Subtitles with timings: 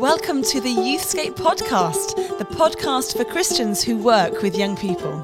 [0.00, 5.22] Welcome to the Youthscape podcast, the podcast for Christians who work with young people.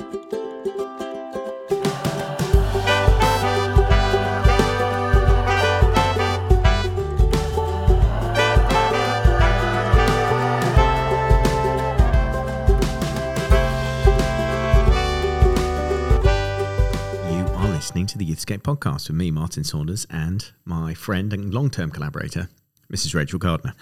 [17.31, 21.55] You are listening to the Youthscape podcast with me, Martin Saunders, and my friend and
[21.55, 22.51] long term collaborator,
[22.93, 23.15] Mrs.
[23.15, 23.73] Rachel Gardner.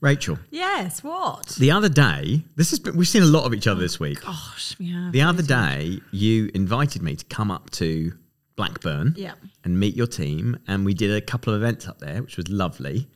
[0.00, 1.46] Rachel, Yes, what?
[1.58, 4.20] the other day, this has been, we've seen a lot of each other this week.
[4.22, 5.12] Gosh, we have.
[5.12, 8.12] The other day, you invited me to come up to
[8.56, 9.34] Blackburn Yeah.
[9.64, 12.48] and meet your team, and we did a couple of events up there, which was
[12.48, 13.08] lovely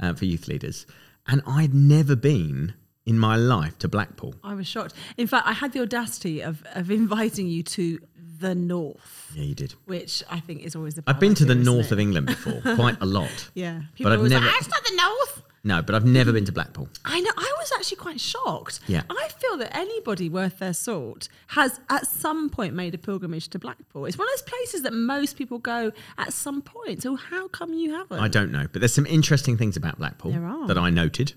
[0.00, 0.86] uh, for youth leaders.
[1.26, 4.34] And I'd never been in my life to Blackpool.
[4.44, 4.94] I was shocked.
[5.16, 7.98] In fact, I had the audacity of, of inviting you to
[8.38, 9.74] the north, Yeah, you did.
[9.86, 11.02] which I think is always the.
[11.06, 11.92] I've been to the north it?
[11.92, 13.48] of England before, quite a lot.
[13.54, 13.82] Yeah.
[14.00, 15.42] But I've never- Like, "Ah, it's not the north.
[15.64, 16.88] No, but I've never been to Blackpool.
[17.04, 17.32] I know.
[17.36, 18.78] I was actually quite shocked.
[18.86, 19.02] Yeah.
[19.10, 23.58] I feel that anybody worth their salt has at some point made a pilgrimage to
[23.58, 24.06] Blackpool.
[24.06, 27.02] It's one of those places that most people go at some point.
[27.02, 28.20] So how come you haven't?
[28.20, 30.30] I don't know, but there's some interesting things about Blackpool
[30.68, 31.34] that I noted.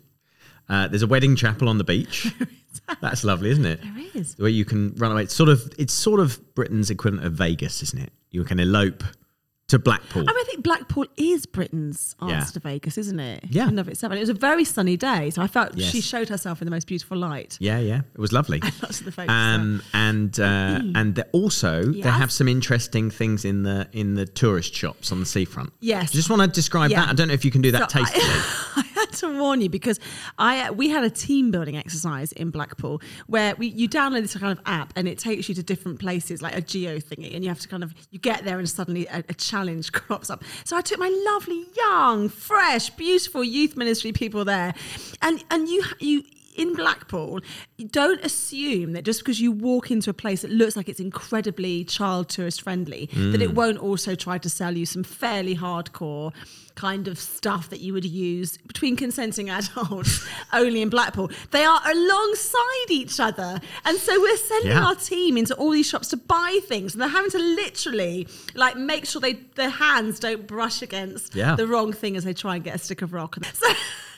[0.70, 2.34] Uh, there's a wedding chapel on the beach.
[3.02, 3.82] That's lovely, isn't it?
[3.82, 4.36] There is.
[4.38, 5.24] Where you can run away.
[5.24, 8.12] It's sort of it's sort of Britain's equivalent of Vegas, isn't it?
[8.30, 9.04] You can elope
[9.72, 10.22] to Blackpool.
[10.22, 12.44] I, mean, I think Blackpool is Britain's answer Yeah.
[12.46, 13.44] to Vegas, isn't it?
[13.50, 13.64] Yeah.
[13.64, 14.12] In and of itself.
[14.12, 15.30] And it was a very sunny day.
[15.32, 15.92] So I felt Yes.
[15.92, 17.58] she showed herself in the most beautiful light.
[17.60, 18.60] yeah, yeah, it was lovely.
[18.82, 19.30] Lots of the photos.
[19.34, 24.26] Um, and uh, and they also they have some interesting things in the in the
[24.26, 25.72] tourist shops on the seafront.
[25.80, 26.10] Yes.
[26.12, 27.02] I Just want to describe Yeah.
[27.02, 27.10] that.
[27.10, 28.84] I don't know if you can do that So I- tastefully.
[28.86, 30.00] I, had to warn you because
[30.38, 34.52] I we had a team building exercise in Blackpool where we you download this kind
[34.58, 37.50] of app and it takes you to different places like a geo thingy and you
[37.50, 40.44] have to kind of you get there and suddenly a, a challenge crops up.
[40.64, 44.74] So I took my lovely young, fresh, beautiful youth ministry people there,
[45.22, 46.24] and and you you.
[46.56, 47.40] In Blackpool,
[47.92, 51.84] don't assume that just because you walk into a place that looks like it's incredibly
[51.86, 53.56] child tourist friendly, that it mm.
[53.56, 56.34] won't also try to sell you some fairly hardcore
[56.76, 61.30] kind of stuff that you would use between consenting adults only in Blackpool.
[61.52, 63.60] They are alongside each other.
[63.86, 64.86] And so we're sending Yeah.
[64.86, 68.78] our team into all these shops to buy things and they're having to literally like
[68.78, 71.56] make sure they their hands don't brush against Yeah.
[71.56, 73.38] the wrong thing as they try and get a stick of rock.
[73.54, 73.68] So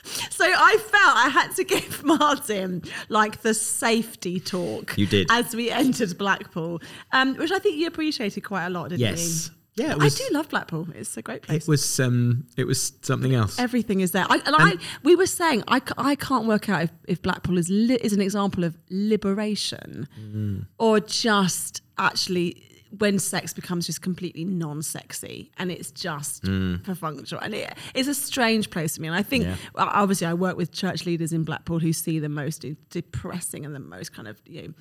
[0.30, 4.97] so I felt I had to give Martin like the safety talk.
[4.97, 5.28] You did.
[5.31, 6.81] As we entered Blackpool,
[7.12, 9.47] um, which I think you appreciated quite a lot, didn't yes.
[9.47, 9.56] you?
[9.75, 10.22] Yeah, was.
[10.22, 10.88] I do love Blackpool.
[10.94, 11.63] It's a great place.
[11.63, 13.58] It was um, it was something else.
[13.58, 14.25] Everything is there.
[14.30, 17.69] I, and I, we were saying, I, I can't work out if, if Blackpool is
[17.69, 20.68] li- is an example of liberation Mm.
[20.78, 22.63] or just actually
[23.00, 26.44] when sex becomes just completely non-sexy and it's just
[26.84, 27.40] perfunctory.
[27.42, 29.08] And it, it's a strange place for me.
[29.08, 29.48] And I think, Mm.
[29.48, 29.56] Yeah.
[29.74, 33.74] well, obviously, I work with church leaders in Blackpool who see the most depressing and
[33.76, 34.74] the most kind of, you know,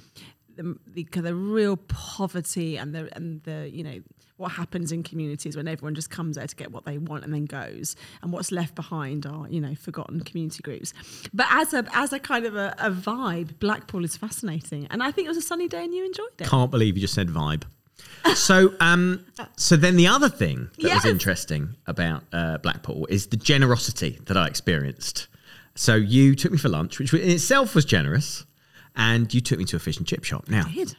[0.57, 4.01] the, the, of real poverty and the and the you know
[4.37, 7.33] what happens in communities when everyone just comes there to get what they want and
[7.33, 10.93] then goes and what's left behind are you know forgotten community groups
[11.33, 15.11] but as a as a kind of a, a vibe blackpool is fascinating and i
[15.11, 17.29] think it was a sunny day and you enjoyed it Can't believe you just said
[17.29, 17.63] vibe.
[18.35, 19.25] So, um,
[19.57, 21.05] so then the other thing that Yes.
[21.05, 25.29] was interesting about uh, Blackpool is the generosity that I experienced.
[25.75, 28.45] So you took me for lunch, which in itself was generous,
[28.97, 30.49] and you took me to a fish and chip shop.
[30.49, 30.97] Now, Did.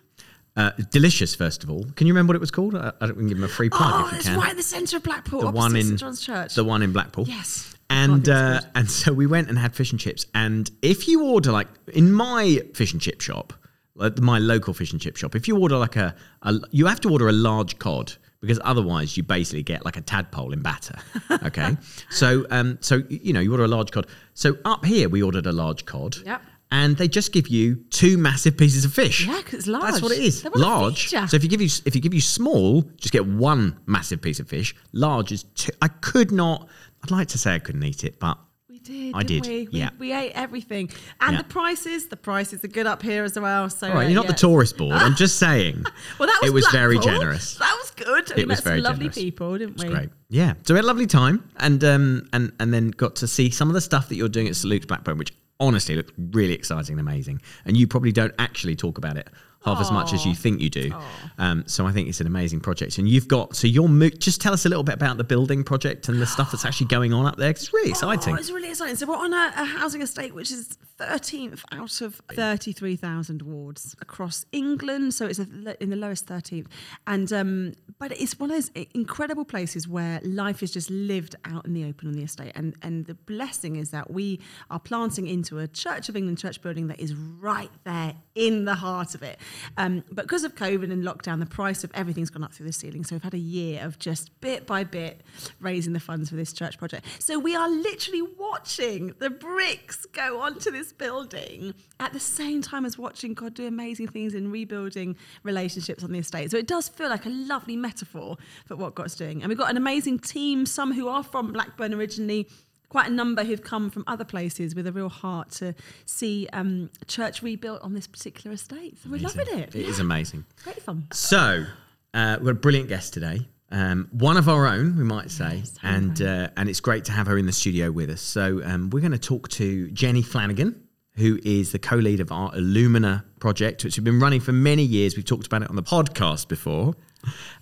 [0.56, 1.35] uh, delicious.
[1.35, 2.75] First of all, can you remember what it was called?
[2.75, 4.38] I, I don't give him a free plug oh if you it's can.
[4.39, 6.81] right in the centre of blackpool the opposite one in st john's church the one
[6.81, 7.25] in Blackpool.
[7.28, 7.75] Yes.
[7.89, 10.25] And uh, and so we went and had fish and chips.
[10.33, 13.53] And if you order like in my fish and chip shop,
[13.95, 16.99] like my local fish and chip shop, if you order like a, a you have
[17.01, 20.97] to order a large cod because otherwise you basically get like a tadpole in batter.
[21.45, 21.75] Okay,
[22.09, 24.07] so um so you know you order a large cod.
[24.33, 26.17] So up here we ordered a large cod.
[26.25, 26.41] Yep.
[26.71, 29.27] And they just give you two massive pieces of fish.
[29.27, 29.83] Yeah, 'cause it's large.
[29.83, 30.43] That's what it is.
[30.55, 31.09] Large.
[31.09, 34.39] So if you give you if you give you small, just get one massive piece
[34.39, 34.75] of fish.
[34.91, 35.71] Large is two.
[35.83, 36.67] I could not.
[37.03, 38.39] I'd like to say I couldn't eat it, but
[38.83, 39.15] did.
[39.15, 39.68] I did, We?
[39.71, 39.89] We- yeah.
[39.97, 40.89] We, ate everything,
[41.21, 41.41] and Yeah.
[41.41, 42.07] the prices.
[42.07, 43.69] The prices are good up here as well.
[43.69, 44.94] So, all right, uh, you're not the tourist board.
[44.94, 45.83] I'm just saying.
[46.19, 47.56] Well, that was it was very generous.
[47.56, 48.30] That was good.
[48.31, 49.15] It we was met very some lovely generous.
[49.18, 49.88] people, didn't we?
[49.89, 50.09] Great.
[50.30, 50.53] Yeah.
[50.63, 53.68] So we had a lovely time and um and and then got to see some
[53.69, 56.94] of the stuff that you're doing at St Luke's Blackburn, which honestly looked really exciting
[56.94, 57.41] and amazing.
[57.65, 59.30] And you probably don't actually talk about it
[59.65, 60.92] half as much as you think you do.
[61.38, 62.98] Um, so I think it's an amazing project.
[62.98, 65.63] And you've got so you're mo- just tell us a little bit about the building
[65.63, 67.54] project and the stuff that's actually going on up there.
[67.54, 68.33] 'cause it's really exciting.
[68.36, 68.95] Oh, it's really exciting.
[68.95, 74.45] So we're on a, a housing estate which is 13th out of 33,000 wards across
[74.51, 75.13] England.
[75.13, 75.48] So it's a,
[75.81, 76.68] in the lowest 13th.
[77.07, 81.66] And um, but it's one of those incredible places where life is just lived out
[81.66, 82.51] in the open on the estate.
[82.56, 84.39] And and the blessing is that we
[84.69, 88.75] are planting into a Church of England church building that is right there in the
[88.75, 89.39] heart of it.
[89.77, 92.73] Um, but because of COVID and lockdown, the price of everything's gone up through the
[92.73, 93.03] ceiling.
[93.03, 95.21] So we've had a year of just bit by bit
[95.59, 97.05] raising the funds for this church project.
[97.19, 102.85] So we are literally watching the bricks go onto this building at the same time
[102.85, 106.51] as watching God do amazing things in rebuilding relationships on the estate.
[106.51, 109.41] So it does feel like a lovely metaphor for what God's doing.
[109.41, 112.47] And we've got an amazing team, some who are from Blackburn originally
[112.94, 115.74] quite a number who've come from other places with a real heart to
[116.06, 119.00] see um, church rebuilt on this particular estate.
[119.01, 119.74] So we're loving it.
[119.74, 120.45] It is amazing.
[120.63, 121.07] Great fun.
[121.12, 121.66] So
[122.13, 123.48] uh, we've got a brilliant guest today.
[123.72, 127.12] Um, one of our own, we might say, Yes, and uh, and it's great to
[127.12, 128.22] have her in the studio with us.
[128.22, 130.80] So um, we're going to talk to Jenny Flanagan,
[131.16, 135.16] who is the co-lead of our Illumina project, which we've been running for many years.
[135.16, 136.94] We've talked about it on the podcast before,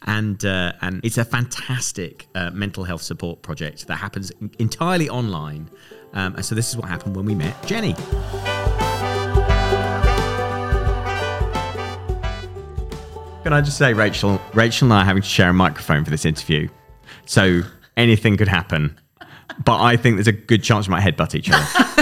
[0.04, 5.70] and uh, and it's a fantastic uh, mental health support project that happens entirely online.
[6.14, 7.94] Um, and so this is what happened when we met Jenny.
[13.44, 14.40] Can I just say, Rachel?
[14.54, 16.68] Rachel and I are having to share a microphone for this interview,
[17.26, 17.62] so
[17.98, 19.00] anything could happen.
[19.66, 21.66] But I think there's a good chance we might headbutt each other.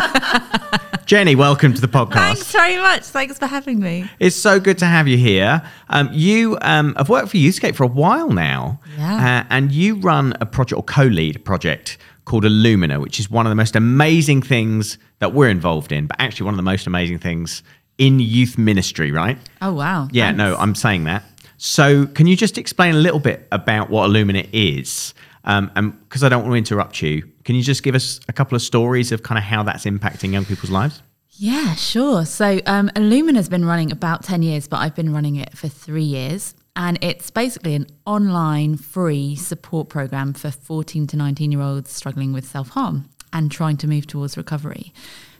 [1.09, 2.13] Jenny, welcome to the podcast.
[2.13, 3.01] Thanks very much.
[3.01, 4.07] Thanks for having me.
[4.19, 5.63] It's so good to have you here.
[5.89, 9.41] Um, you um, have worked for Youthscape for a while now, Yeah.
[9.41, 13.47] uh, and you run a project or co-lead a project called Illumina, which is one
[13.47, 16.85] of the most amazing things that we're involved in, but actually one of the most
[16.85, 17.63] amazing things
[17.97, 19.39] in youth ministry, right?
[19.63, 20.09] Oh wow.
[20.11, 20.37] Yeah, Thanks.
[20.37, 21.23] no, I'm saying that.
[21.57, 25.15] So, can you just explain a little bit about what Illumina is?
[25.45, 28.33] Um, and because I don't want to interrupt you, can you just give us a
[28.33, 31.01] couple of stories of kind of how that's impacting young people's lives?
[31.41, 32.25] Yeah, sure.
[32.25, 36.03] So um, Illumina's been running about 10 years, but I've been running it for three
[36.03, 36.53] years.
[36.75, 42.33] And it's basically an online free support program for 14 to 19 year olds struggling
[42.33, 44.93] with self harm and trying to move towards recovery.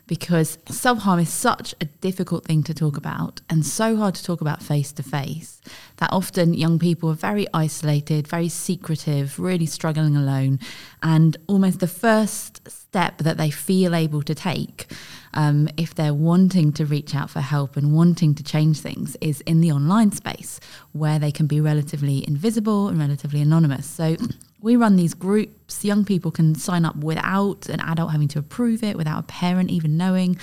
[0.10, 4.24] Because self harm is such a difficult thing to talk about and so hard to
[4.24, 5.62] talk about face to face
[5.98, 10.60] that often young people are very isolated, very secretive, really struggling alone.
[11.04, 14.92] And almost the first step that they feel able to take
[15.36, 19.42] um, if they're wanting to reach out for help and wanting to change things is
[19.42, 20.60] in the online space
[20.92, 23.86] where they can be relatively invisible and relatively anonymous.
[23.86, 24.18] So
[24.62, 25.86] we run these groups.
[25.86, 29.70] Young people can sign up without an adult having to approve it, without a parent
[29.70, 30.38] even knowing.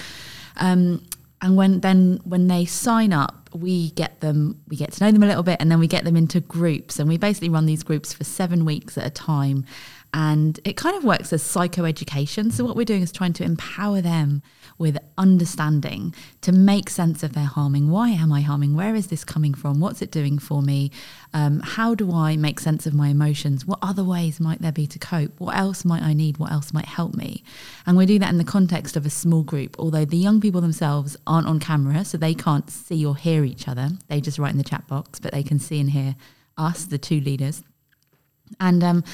[0.57, 1.05] Um,
[1.43, 5.23] and when then when they sign up, we get them, we get to know them
[5.23, 7.83] a little bit, and then we get them into groups, and we basically run these
[7.83, 9.65] groups for seven weeks at a time.
[10.15, 12.53] And it kind of works as psychoeducation.
[12.53, 14.43] So, what we're doing is trying to empower them
[14.79, 17.91] with understanding to make sense of their harming.
[17.91, 18.75] Why am I harming?
[18.75, 19.81] Where is this coming from?
[19.81, 20.91] What's it doing for me?
[21.35, 23.67] Um, how do I make sense of my emotions?
[23.67, 25.39] What other ways might there be to cope?
[25.39, 26.39] What else might I need?
[26.39, 27.43] What else might help me?
[27.87, 30.61] And we do that in the context of a small group, although the young people
[30.61, 33.91] themselves aren't on camera, so they can't see or hear each other.
[34.09, 36.17] They just write in the chat box, but they can see and hear
[36.57, 37.63] us, the two leaders.
[38.61, 39.05] And um,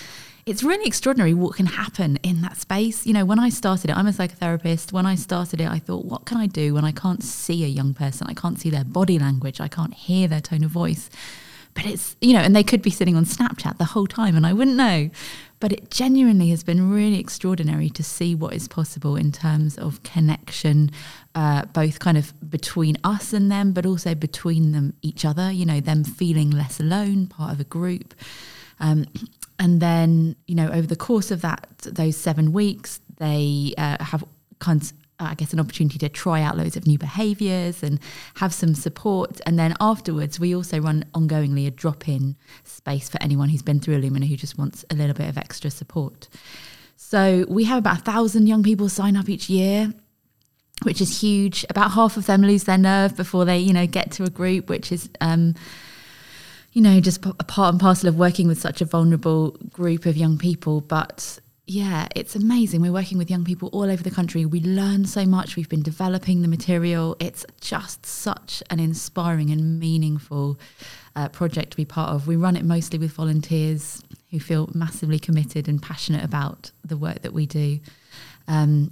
[0.45, 3.07] it's really extraordinary what can happen in that space.
[3.07, 4.93] You know, when I started it, I'm a psychotherapist.
[4.93, 7.69] When I started it, I thought, what can I do when I can't see a
[7.69, 8.27] young person?
[8.29, 9.61] I can't see their body language.
[9.61, 11.11] I can't hear their tone of voice.
[11.75, 14.47] But it's, you know, and they could be sitting on Snapchat the whole time and
[14.47, 15.11] I wouldn't know.
[15.61, 20.03] But it genuinely has been really extraordinary to see what is possible in terms of
[20.03, 20.91] connection,
[21.37, 25.65] uh, both kind of between us and them, but also between them, each other, you
[25.65, 28.13] know, them feeling less alone, part of a group.
[28.81, 29.07] Um,
[29.63, 34.25] and then, you know, over the course of that, those seven weeks, they uh, have
[34.59, 38.01] kinds, I guess, an opportunity to try out loads of new behaviours and
[38.35, 39.41] have some support.
[39.47, 43.79] And then afterwards, we also run ongoingly a drop in space for anyone who's been
[43.79, 46.29] through Illumina who just wants a little bit of extra support.
[46.97, 49.95] So we have about a thousand young people sign up each year
[50.83, 51.65] which is huge.
[51.71, 54.69] About half of them lose their nerve before they, you know, get to a group,
[54.69, 55.55] which is, um,
[56.73, 60.17] you know, just a part and parcel of working with such a vulnerable group of
[60.17, 60.81] young people.
[60.81, 62.81] But yeah, it's amazing.
[62.81, 64.45] We're working with young people all over the country.
[64.47, 65.55] We learn so much.
[65.55, 67.17] We've been developing the material.
[67.21, 70.59] It's just such an inspiring and meaningful
[71.15, 72.27] uh, project to be part of.
[72.27, 77.21] We run it mostly with volunteers who feel massively committed and passionate about the work
[77.23, 77.81] that we do.
[78.49, 78.91] Um,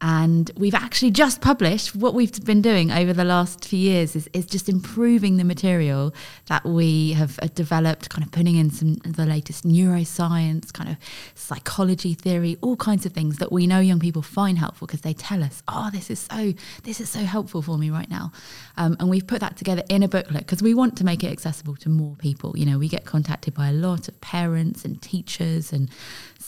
[0.00, 4.28] And we've actually just published what we've been doing over the last few years is,
[4.32, 6.14] is just improving the material
[6.46, 10.88] that we have uh, developed, kind of putting in some of the latest neuroscience, kind
[10.88, 10.96] of
[11.34, 15.14] psychology theory, all kinds of things that we know young people find helpful because they
[15.14, 18.30] tell us, oh, this is so this is so helpful for me right now.
[18.76, 21.32] Um, and we've put that together in a booklet because we want to make it
[21.32, 22.56] accessible to more people.
[22.56, 25.90] You know, we get contacted by a lot of parents and teachers and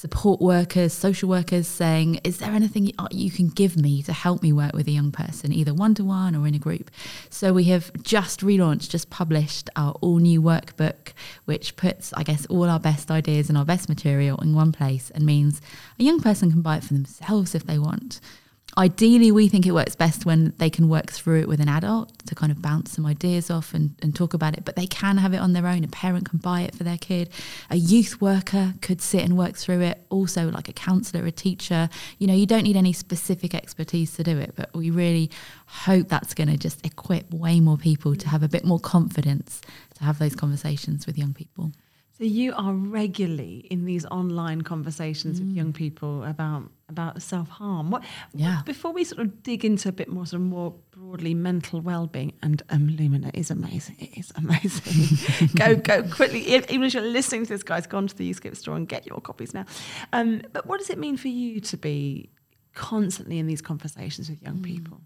[0.00, 4.42] support workers, social workers saying, Is there anything uh, you can give me to help
[4.42, 6.90] me work with a young person, either one to one or in a group?
[7.28, 11.12] So we have just relaunched, just published our all new workbook,
[11.44, 15.10] which puts, I guess, all our best ideas and our best material in one place
[15.10, 15.60] and means
[15.98, 18.20] a young person can buy it for themselves if they want.
[18.78, 22.16] Ideally, we think it works best when they can work through it with an adult
[22.26, 25.16] to kind of bounce some ideas off and, and talk about it, but they can
[25.16, 25.82] have it on their own.
[25.82, 27.30] A parent can buy it for their kid.
[27.68, 31.88] A youth worker could sit and work through it, also, like a counselor, a teacher.
[32.18, 35.30] You know, you don't need any specific expertise to do it, but we really
[35.66, 39.60] hope that's going to just equip way more people to have a bit more confidence
[39.94, 41.72] to have those conversations with young people.
[42.20, 45.46] So you are regularly in these online conversations mm.
[45.46, 47.90] with young people about about self harm.
[47.90, 48.04] What?
[48.34, 48.60] Yeah.
[48.66, 52.06] Before we sort of dig into a bit more, sort of more broadly mental well
[52.06, 53.96] being, and um, Illumina is amazing.
[54.00, 55.48] It is amazing.
[55.56, 56.40] go go quickly.
[56.42, 59.22] Even if you're listening to this, guys, go onto the Youthscape store and get your
[59.22, 59.64] copies now.
[60.12, 62.28] Um, but what does it mean for you to be
[62.74, 64.64] constantly in these conversations with young mm.
[64.64, 65.00] people?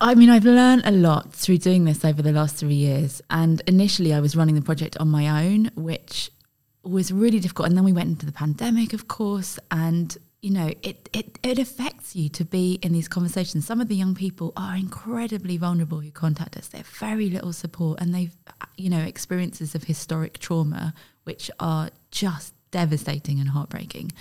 [0.00, 3.22] I mean, I've learned a lot through doing this over the last three years.
[3.30, 6.30] And initially, I was running the project on my own, which
[6.82, 7.68] was really difficult.
[7.68, 9.58] And then we went into the pandemic, of course.
[9.70, 13.66] And, you know, it, it, it affects you to be in these conversations.
[13.66, 16.68] Some of the young people are incredibly vulnerable who contact us.
[16.68, 18.36] They have very little support and they've,
[18.76, 24.12] you know, experiences of historic trauma, which are just devastating and heartbreaking.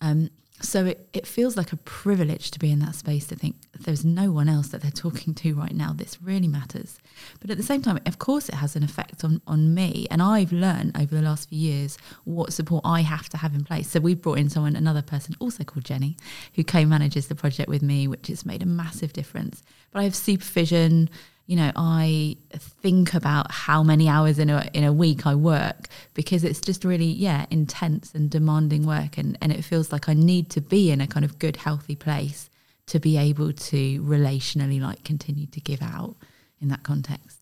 [0.00, 3.56] Um, so it, it feels like a privilege to be in that space to think
[3.84, 5.92] there's no one else that they're talking to right now.
[5.92, 6.98] This really matters.
[7.40, 10.06] But at the same time, of course, it has an effect on, on me.
[10.10, 13.64] And I've learned over the last few years what support I have to have in
[13.64, 13.90] place.
[13.90, 16.16] So we've brought in someone, another person also called Jenny,
[16.54, 19.62] who co manages the project with me, which has made a massive difference.
[19.90, 21.10] But I have supervision,
[21.46, 25.88] you know, I think about how many hours in a in a week I work
[26.14, 30.14] because it's just really, yeah, intense and demanding work and, and it feels like I
[30.14, 32.48] need to be in a kind of good, healthy place
[32.86, 36.16] to be able to relationally like continue to give out
[36.60, 37.38] in that context.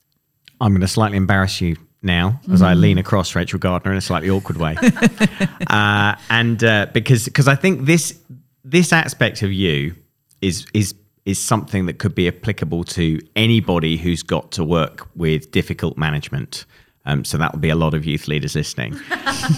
[0.60, 2.66] I'm gonna slightly embarrass you now as mm.
[2.66, 4.76] I lean across Rachel Gardner in a slightly awkward way.
[5.66, 8.18] uh, and uh, because because I think this
[8.64, 9.94] this aspect of you
[10.40, 10.94] is is
[11.24, 16.64] is something that could be applicable to anybody who's got to work with difficult management.
[17.06, 18.98] Um, so that would be a lot of youth leaders listening.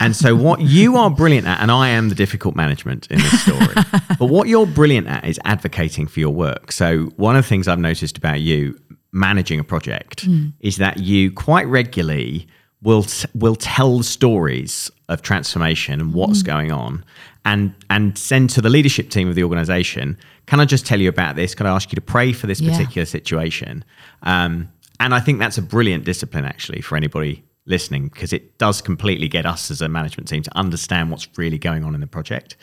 [0.00, 3.42] and so, what you are brilliant at, and I am the difficult management in this
[3.42, 3.74] story,
[4.18, 6.70] but what you're brilliant at is advocating for your work.
[6.70, 8.78] So, one of the things I've noticed about you
[9.12, 10.52] managing a project mm.
[10.60, 12.46] is that you quite regularly
[12.80, 16.46] will will tell stories of transformation and what's mm.
[16.46, 17.04] going on,
[17.44, 21.08] and and send to the leadership team of the organization can I just tell you
[21.08, 21.54] about this?
[21.54, 22.72] Can I ask you to pray for this yeah.
[22.72, 23.84] particular situation?
[24.22, 24.71] Um,
[25.02, 29.28] and I think that's a brilliant discipline actually for anybody listening because it does completely
[29.28, 32.56] get us as a management team to understand what's really going on in the project.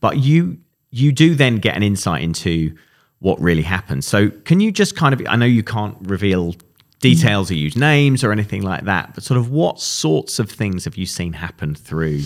[0.00, 0.58] But you
[0.90, 2.74] you do then get an insight into
[3.18, 4.06] what really happens.
[4.06, 6.54] So can you just kind of I know you can't reveal
[7.00, 10.86] details or use names or anything like that, but sort of what sorts of things
[10.86, 12.20] have you seen happen through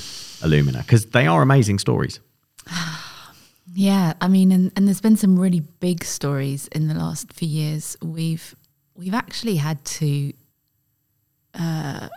[0.44, 0.82] Illumina?
[0.82, 2.20] Because they are amazing stories.
[3.78, 7.46] Yeah, I mean, and, and there's been some really big stories in the last few
[7.46, 7.94] years.
[8.00, 8.56] We've
[8.96, 10.32] we've actually had to
[11.54, 12.08] uh,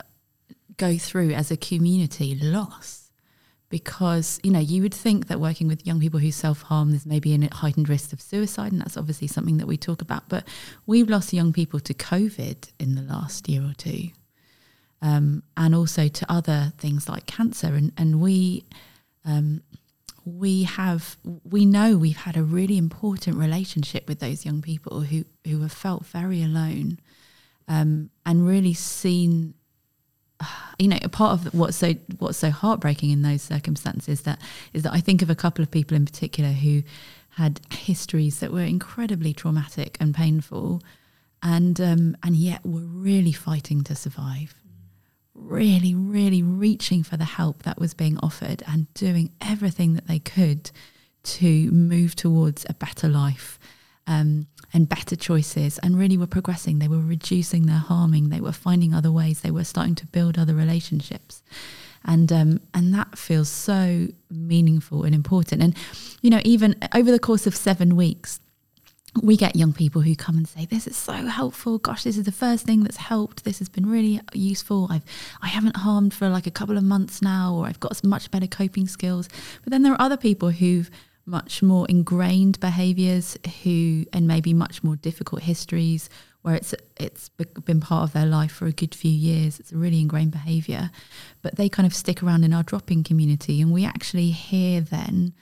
[0.77, 3.09] go through as a community loss
[3.69, 7.05] because you know you would think that working with young people who self harm there's
[7.05, 10.27] maybe a heightened risk of suicide, and that's obviously something that we talk about.
[10.27, 10.47] But
[10.85, 14.09] we've lost young people to COVID in the last year or two,
[15.01, 18.65] um, and also to other things like cancer, and and we.
[19.25, 19.61] Um,
[20.37, 25.25] we have we know we've had a really important relationship with those young people who
[25.45, 26.99] who have felt very alone
[27.67, 29.53] um, and really seen
[30.79, 34.39] you know a part of what's so what's so heartbreaking in those circumstances that
[34.73, 36.83] is that I think of a couple of people in particular who
[37.31, 40.81] had histories that were incredibly traumatic and painful
[41.41, 44.55] and um, and yet were really fighting to survive
[45.39, 50.19] really, really reaching for the help that was being offered and doing everything that they
[50.19, 50.71] could
[51.23, 53.59] to move towards a better life
[54.07, 56.79] um, and better choices and really were progressing.
[56.79, 60.37] They were reducing their harming, they were finding other ways, they were starting to build
[60.37, 61.43] other relationships.
[62.05, 65.61] and um, and that feels so meaningful and important.
[65.61, 65.75] And
[66.21, 68.39] you know, even over the course of seven weeks,
[69.21, 71.77] we get young people who come and say this is so helpful.
[71.77, 73.43] Gosh this is the first thing that's helped.
[73.43, 74.87] This has been really useful.
[74.89, 75.03] I've
[75.41, 78.47] i haven't harmed for like a couple of months now or i've got much better
[78.47, 79.27] coping skills.
[79.63, 80.89] But then there are other people who've
[81.25, 86.09] much more ingrained behaviors who and maybe much more difficult histories
[86.41, 89.59] where it's it's been part of their life for a good few years.
[89.59, 90.89] It's a really ingrained behavior.
[91.41, 95.33] But they kind of stick around in our drop-in community and we actually hear then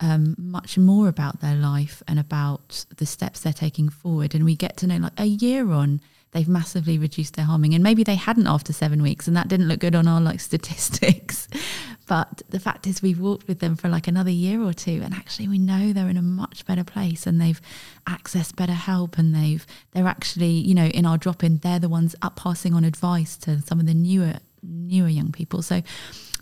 [0.00, 4.34] um, much more about their life and about the steps they're taking forward.
[4.34, 6.00] And we get to know, like a year on,
[6.32, 7.74] they've massively reduced their harming.
[7.74, 10.40] And maybe they hadn't after seven weeks, and that didn't look good on our like
[10.48, 11.48] statistics.
[12.06, 15.14] but the fact is, we've walked with them for like another year or two, and
[15.14, 17.60] actually, we know they're in a much better place, and they've
[18.06, 21.88] accessed better help, and they've they're actually, you know, in our drop in, they're the
[21.88, 25.62] ones up passing on advice to some of the newer newer young people.
[25.62, 25.82] So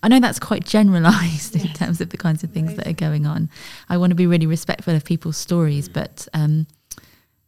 [0.02, 3.26] I know that's quite generalized in terms of the kinds of things that are going
[3.26, 3.50] on.
[3.88, 6.66] I want to be really respectful of people's stories, but um,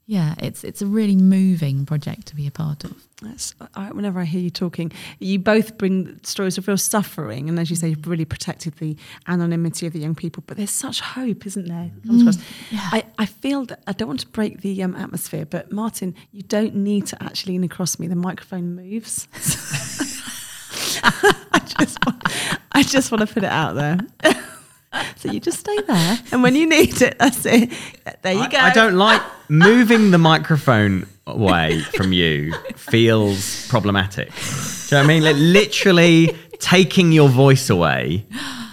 [0.08, 2.94] yeah, it's it's a really moving project to be a part of.
[3.20, 7.60] That's, I, whenever I hear you talking, you both bring stories of real suffering, and
[7.60, 10.42] as you say, you've really protected the anonymity of the young people.
[10.46, 11.90] But there's such hope, isn't there?
[12.06, 12.88] Mm, yeah.
[12.90, 16.40] I, I feel that I don't want to break the um, atmosphere, but Martin, you
[16.40, 18.06] don't need to actually lean across me.
[18.06, 19.28] The microphone moves.
[21.52, 22.22] I just want,
[22.72, 23.98] I just want to put it out there.
[25.16, 27.70] so you just stay there, and when you need it, that's it.
[28.22, 28.58] There you I, go.
[28.58, 32.52] I don't like moving the microphone away from you.
[32.76, 34.28] Feels problematic.
[34.28, 35.22] Do you know what I mean?
[35.22, 38.26] Like literally taking your voice away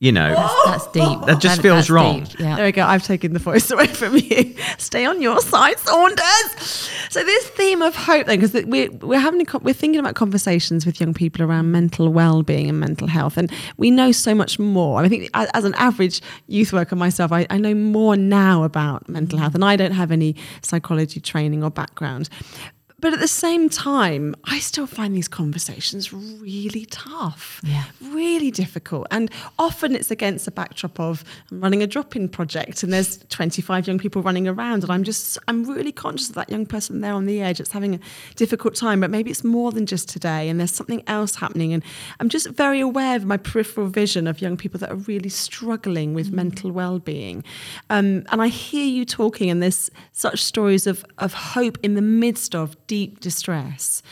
[0.00, 1.26] you know that's, that's deep.
[1.26, 2.26] that just that, feels wrong.
[2.38, 2.56] yeah.
[2.56, 2.84] there we go.
[2.84, 4.54] I've taken the voice away from you.
[4.78, 6.90] Stay on your side saunders.
[7.10, 10.86] So this theme of hope then because we're, we're having a, we're thinking about conversations
[10.86, 15.00] with young people around mental well-being and mental health and we know so much more.
[15.02, 19.38] I think as an average youth worker myself I, I know more now about mental
[19.38, 22.28] health and i don't have any psychology training or background
[23.00, 27.84] but at the same time, I still find these conversations really tough, yeah.
[28.02, 29.06] really difficult.
[29.10, 33.18] And often it's against the backdrop of I'm running a drop in project and there's
[33.28, 34.82] 25 young people running around.
[34.82, 37.72] And I'm just, I'm really conscious of that young person there on the edge that's
[37.72, 38.00] having a
[38.36, 39.00] difficult time.
[39.00, 41.72] But maybe it's more than just today and there's something else happening.
[41.72, 41.82] And
[42.18, 46.14] I'm just very aware of my peripheral vision of young people that are really struggling
[46.14, 46.34] with mm.
[46.34, 47.44] mental well being.
[47.88, 52.02] Um, and I hear you talking, and there's such stories of, of hope in the
[52.02, 54.02] midst of deep distress.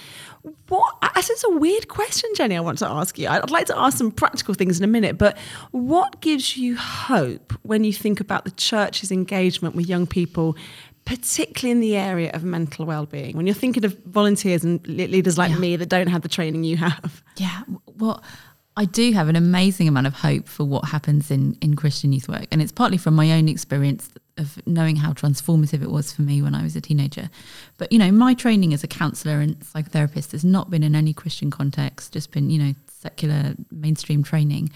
[0.69, 0.95] What?
[1.17, 2.57] It's a weird question, Jenny.
[2.57, 3.27] I want to ask you.
[3.29, 5.37] I'd like to ask some practical things in a minute, but
[5.73, 10.57] what gives you hope when you think about the church's engagement with young people,
[11.05, 13.37] particularly in the area of mental well-being?
[13.37, 15.59] When you're thinking of volunteers and leaders like yeah.
[15.59, 17.23] me that don't have the training you have.
[17.37, 17.63] Yeah.
[17.97, 18.23] Well.
[18.77, 22.29] I do have an amazing amount of hope for what happens in, in Christian youth
[22.29, 22.47] work.
[22.53, 26.41] And it's partly from my own experience of knowing how transformative it was for me
[26.41, 27.29] when I was a teenager.
[27.77, 31.13] But, you know, my training as a counsellor and psychotherapist has not been in any
[31.13, 34.71] Christian context, just been, you know, secular mainstream training.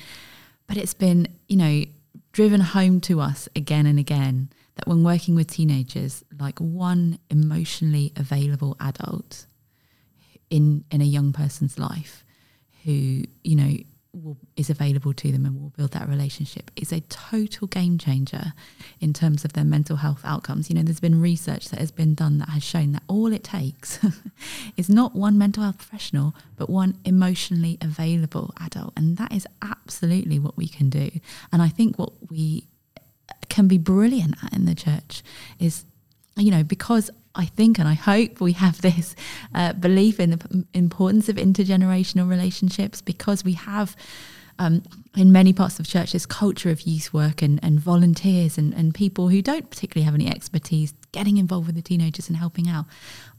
[0.67, 1.85] But it's been, you know,
[2.33, 8.13] driven home to us again and again that when working with teenagers, like one emotionally
[8.17, 9.47] available adult
[10.51, 12.25] in in a young person's life
[12.85, 13.77] who, you know,
[14.13, 18.53] will, is available to them and will build that relationship is a total game changer
[19.01, 20.69] in terms of their mental health outcomes.
[20.69, 23.45] You know, there's been research that has been done that has shown that all it
[23.45, 23.99] takes
[24.77, 28.93] is not one mental health professional, but one emotionally available adult.
[28.97, 31.11] And that is absolutely what we can do.
[31.53, 32.67] And I think what we
[33.49, 35.23] can be brilliant at in the church
[35.59, 35.85] is,
[36.37, 39.15] you know, because I think and I hope we have this
[39.55, 43.97] uh, belief in the importance of intergenerational relationships because we have
[44.59, 44.83] um,
[45.17, 48.95] in many parts of church this culture of youth work and, and volunteers and, and
[48.95, 52.87] people who don't particularly have any expertise getting involved with the teenagers and helping out.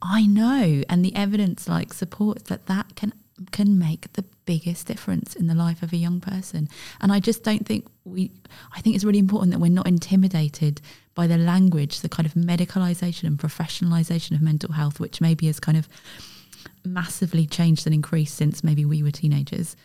[0.01, 3.13] I know, and the evidence like supports that that can
[3.51, 6.69] can make the biggest difference in the life of a young person.
[7.01, 8.31] And I just don't think we,
[8.75, 10.81] I think it's really important that we're not intimidated
[11.15, 15.59] by the language, the kind of medicalization and professionalization of mental health, which maybe has
[15.59, 15.87] kind of
[16.83, 19.75] massively changed and increased since maybe we were teenagers.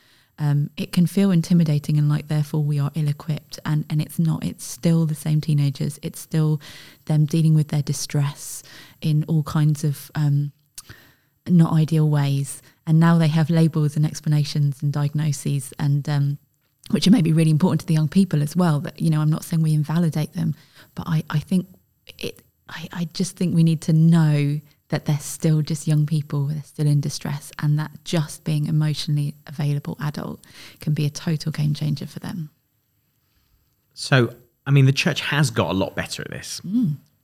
[0.41, 4.45] Um, it can feel intimidating and like therefore we are ill-equipped and, and it's not
[4.45, 6.61] it's still the same teenagers it's still
[7.07, 8.63] them dealing with their distress
[9.01, 10.53] in all kinds of um,
[11.49, 16.39] not ideal ways and now they have labels and explanations and diagnoses and um,
[16.91, 18.81] which are maybe really important to the young people as well.
[18.81, 20.55] That you know, I'm not saying we invalidate them,
[20.99, 21.69] but I, I think
[22.19, 22.43] it.
[22.69, 26.63] I, I just think we need to know that they're still just young people, they're
[26.63, 30.45] still in distress, and that just being emotionally available adult
[30.81, 32.51] can be a total game changer for them.
[33.95, 34.35] So,
[34.67, 36.61] I mean, the church has got a lot better at this.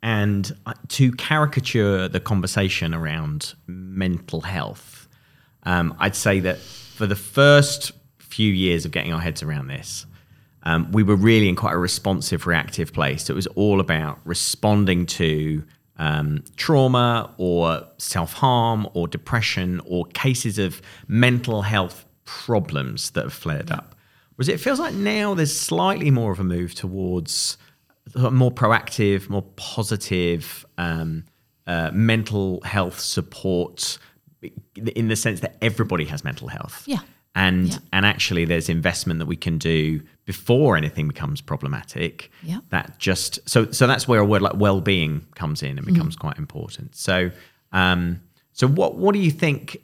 [0.02, 5.08] And uh, to caricature the conversation around mental health,
[5.64, 10.06] um, I'd say that for the first few years of getting our heads around this,
[10.64, 13.30] um, we were really in quite a responsive, reactive place.
[13.30, 15.62] It was all about responding to
[15.98, 23.32] um, trauma or self harm or depression or cases of mental health problems that have
[23.32, 23.94] flared up.
[24.36, 27.56] Whereas it feels like now there's slightly more of a move towards
[28.16, 31.24] more proactive, more positive um,
[31.66, 33.98] uh, mental health support
[34.76, 36.82] in the sense that everybody has mental health.
[36.86, 37.00] Yeah.
[37.36, 37.78] And Yeah.
[37.92, 42.30] and actually there's investment that we can do before anything becomes problematic.
[42.42, 42.60] Yeah.
[42.70, 45.94] That just so so that's where a word like well-being comes in and Mm-hmm.
[45.94, 46.94] becomes quite important.
[46.94, 47.30] So
[47.72, 48.20] um
[48.52, 49.78] so what what do you think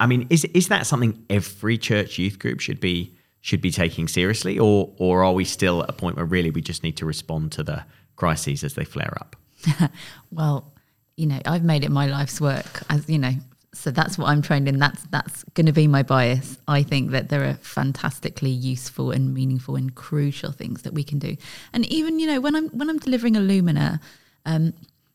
[0.00, 4.08] I mean is is that something every church youth group should be should be taking
[4.08, 7.06] seriously or or are we still at a point where really we just need to
[7.06, 7.84] respond to the
[8.16, 9.36] crises as they flare up?
[10.32, 10.72] Well,
[11.16, 13.34] you know, I've made it my life's work as you know,
[13.78, 14.78] so that's what I'm trained in.
[14.78, 16.58] That's that's going to be my bias.
[16.66, 21.18] I think that there are fantastically useful and meaningful and crucial things that we can
[21.18, 21.36] do.
[21.72, 24.00] And even you know, when I'm when I'm delivering Illumina,
[24.44, 24.74] um,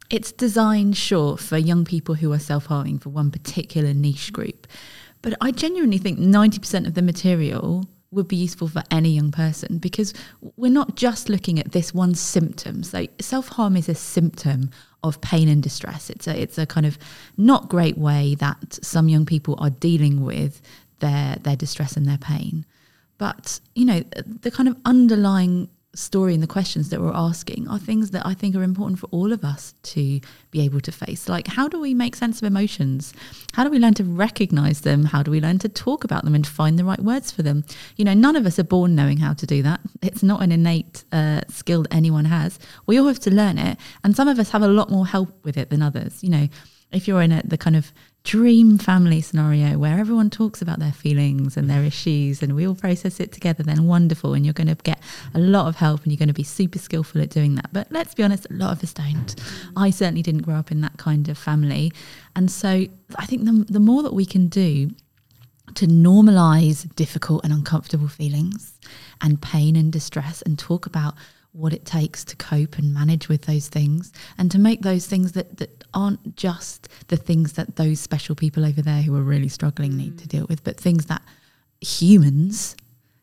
[0.09, 4.65] it's designed sure for young people who are self harming for one particular niche group.
[5.21, 9.77] But I genuinely think 90% of the material would be useful for any young person
[9.77, 10.13] because
[10.55, 12.83] we're not just looking at this one symptom.
[12.83, 14.69] So self harm is a symptom
[15.03, 16.09] of pain and distress.
[16.09, 16.97] It's a it's a kind of
[17.37, 20.61] not great way that some young people are dealing with
[20.99, 22.65] their their distress and their pain.
[23.17, 27.77] But you know the kind of underlying story and the questions that we're asking are
[27.77, 30.19] things that I think are important for all of us to
[30.51, 31.29] be able to face.
[31.29, 33.13] Like, how do we make sense of emotions?
[33.53, 35.05] How do we learn to recognize them?
[35.05, 37.63] How do we learn to talk about them and find the right words for them?
[37.95, 39.81] You know, none of us are born knowing how to do that.
[40.01, 42.59] It's not an innate uh, skill that anyone has.
[42.85, 43.77] We all have to learn it.
[44.03, 46.23] And some of us have a lot more help with it than others.
[46.23, 46.47] You know,
[46.91, 47.91] if you're in a, the kind of
[48.23, 52.75] dream family scenario where everyone talks about their feelings and their issues and we all
[52.75, 54.33] process it together, then wonderful.
[54.33, 54.99] And you're going to get
[55.33, 57.69] a lot of help and you're going to be super skillful at doing that.
[57.73, 59.35] But let's be honest, a lot of us don't.
[59.75, 61.91] I certainly didn't grow up in that kind of family.
[62.35, 62.85] And so
[63.17, 64.91] I think the, the more that we can do
[65.75, 68.79] to normalize difficult and uncomfortable feelings
[69.21, 71.15] and pain and distress and talk about
[71.53, 75.33] what it takes to cope and manage with those things and to make those things
[75.33, 79.47] that, that aren't just the things that those special people over there who are really
[79.47, 80.29] struggling need to mm.
[80.29, 81.21] deal with, but things that
[81.79, 82.75] humans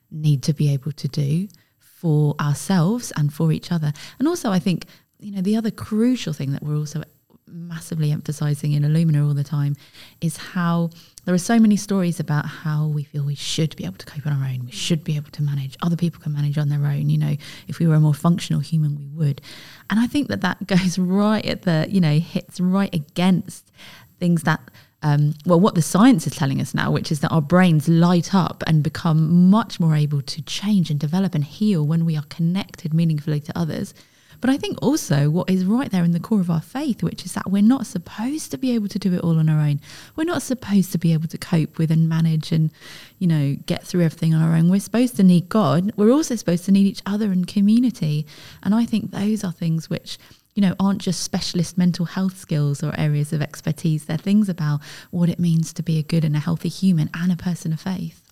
[0.09, 3.91] need to be able to do for ourselves and for each other.
[4.17, 4.85] And also, I think,
[5.19, 7.03] you know, the other crucial thing that we're also
[7.51, 9.75] massively emphasizing in Illumina all the time
[10.19, 10.89] is how
[11.25, 14.25] there are so many stories about how we feel we should be able to cope
[14.25, 14.65] on our own.
[14.65, 15.77] We should be able to manage.
[15.81, 17.09] Other people can manage on their own.
[17.09, 17.35] You know,
[17.67, 19.41] if we were a more functional human, we would.
[19.89, 23.71] And I think that that goes right at the, you know, hits right against
[24.19, 24.61] things that
[25.03, 28.35] um, well, what the science is telling us now, which is that our brains light
[28.35, 32.25] up and become much more able to change and develop and heal when we are
[32.29, 33.95] connected meaningfully to others.
[34.41, 37.25] But I think also what is right there in the core of our faith, which
[37.25, 39.79] is that we're not supposed to be able to do it all on our own.
[40.15, 42.71] We're not supposed to be able to cope with and manage and,
[43.19, 44.69] you know, get through everything on our own.
[44.69, 45.93] We're supposed to need God.
[45.95, 48.25] We're also supposed to need each other and community.
[48.63, 50.17] And I think those are things which
[50.53, 54.05] you know, aren't just specialist mental health skills or areas of expertise.
[54.05, 57.31] They're things about what it means to be a good and a healthy human and
[57.31, 58.30] a person of faith.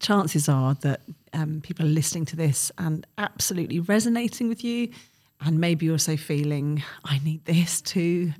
[0.00, 1.00] Chances are that
[1.32, 4.88] um, people are listening to this and absolutely resonating with you,
[5.40, 8.32] and maybe also feeling, I need this too.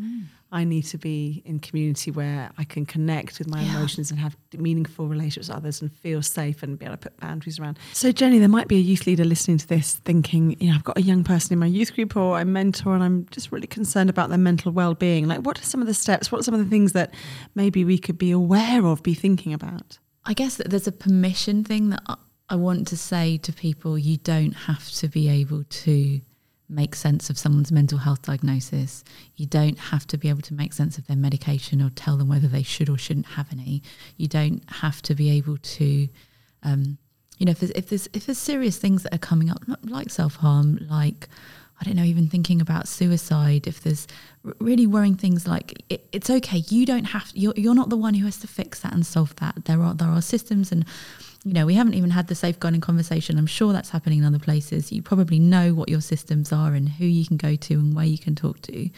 [0.51, 3.77] I need to be in community where I can connect with my Yeah.
[3.77, 7.17] emotions and have meaningful relationships with others and feel safe and be able to put
[7.21, 7.79] boundaries around.
[7.93, 10.85] So, Jenny, there might be a youth leader listening to this thinking, you know, I've
[10.85, 13.67] got a young person in my youth group or I mentor and I'm just really
[13.67, 15.29] concerned about their mental well being.
[15.29, 16.33] Like, what are some of the steps?
[16.33, 17.13] What are some of the things that
[17.55, 19.99] maybe we could be aware of, be thinking about?
[20.29, 22.17] I guess that there's a permission thing that I-
[22.55, 26.21] want to say to people you don't have to be able to
[26.69, 29.05] make sense of someone's mental health diagnosis.
[29.37, 32.29] You don't have to be able to make sense of their medication or tell them
[32.29, 33.83] whether they should or shouldn't have any.
[34.19, 36.09] You don't have to be able to,
[36.63, 36.99] um,
[37.39, 40.11] you know, if there's, if there's if there's serious things that are coming up, like
[40.11, 41.29] self harm, like
[41.81, 43.67] I don't know, even thinking about suicide.
[43.67, 44.07] If there's
[44.59, 47.31] really worrying things like it, it's okay, you don't have.
[47.35, 49.65] You're you're not the one who has to fix that and solve that.
[49.67, 50.85] There are there are systems and
[51.45, 53.39] you know, we haven't even had the safeguarding conversation.
[53.39, 54.93] I'm sure that's happening in other places.
[54.93, 58.05] You probably know what your systems are and who you can go to and where
[58.05, 58.91] you can talk to.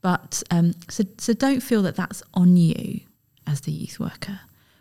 [0.00, 3.00] But um, so so don't feel that that's on you
[3.46, 4.40] as the youth worker.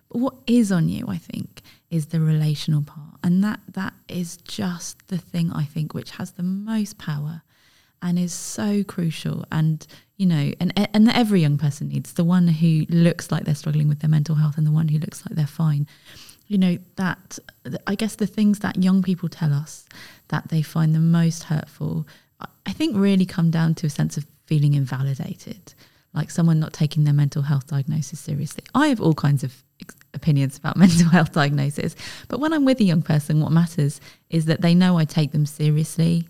[0.10, 4.38] But what is on you, I think, is the relational part, and that that is
[4.38, 7.44] just the thing I think which has the most power,
[8.02, 9.46] and is so crucial.
[9.52, 9.86] And
[10.18, 13.88] you know, and and every young person needs the one who looks like they're struggling
[13.88, 15.88] with their mental health, and the one who looks like they're fine.
[16.48, 17.40] You know that
[17.86, 19.86] I guess the things that young people tell us
[20.30, 22.08] that they find the most hurtful,
[22.66, 25.74] I think, really come down to a sense of feeling invalidated
[26.18, 28.64] like someone not taking their mental health diagnosis seriously.
[28.74, 29.64] I have all kinds of
[30.14, 31.96] opinions about mental health diagnosis,
[32.28, 35.32] but when I'm with a young person, what matters is that they know I take
[35.32, 36.28] them seriously.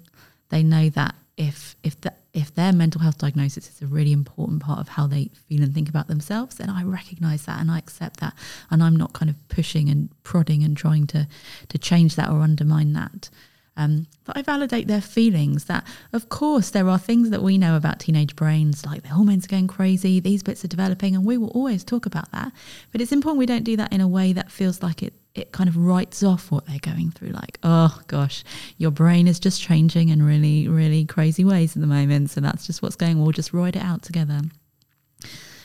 [0.50, 4.62] They know that if if the, if their mental health diagnosis is a really important
[4.62, 7.78] part of how they feel and think about themselves, then I recognise that and I
[7.78, 8.34] accept that,
[8.70, 11.28] and I'm not kind of pushing and prodding and trying to
[11.70, 13.30] to change that or undermine that.
[13.78, 17.78] Um, but I validate their feelings that, of course, there are things that we know
[17.78, 21.38] about teenage brains, like the hormones are going crazy, these bits are developing, and we
[21.38, 22.52] will always talk about that.
[22.92, 25.52] But it's important we don't do that in a way that feels like it, it
[25.52, 27.30] kind of writes off what they're going through.
[27.30, 28.44] Like, oh gosh,
[28.78, 32.32] your brain is just changing in really, really crazy ways at the moment.
[32.32, 33.22] So that's just what's going.
[33.22, 34.42] We'll just ride it out together